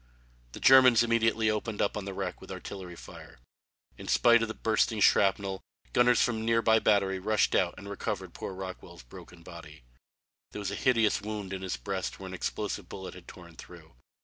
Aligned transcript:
The 0.53 0.59
Germans 0.59 1.03
immediately 1.03 1.51
opened 1.51 1.79
up 1.79 1.95
on 1.95 2.05
the 2.05 2.13
wreck 2.15 2.41
with 2.41 2.51
artillery 2.51 2.95
fire. 2.95 3.37
In 3.99 4.07
spite 4.07 4.41
of 4.41 4.47
the 4.47 4.55
bursting 4.55 4.99
shrapnel, 4.99 5.61
gunners 5.93 6.19
from 6.19 6.37
a 6.37 6.39
near 6.39 6.63
by 6.63 6.79
battery 6.79 7.19
rushed 7.19 7.53
out 7.53 7.75
and 7.77 7.87
recovered 7.87 8.33
poor 8.33 8.51
Rockwell's 8.55 9.03
broken 9.03 9.43
body. 9.43 9.83
There 10.53 10.59
was 10.59 10.71
a 10.71 10.75
hideous 10.75 11.21
wound 11.21 11.53
in 11.53 11.61
his 11.61 11.77
breast 11.77 12.19
where 12.19 12.25
an 12.25 12.33
explosive 12.33 12.89
bullet 12.89 13.13
had 13.13 13.27
torn 13.27 13.55
through. 13.55 13.93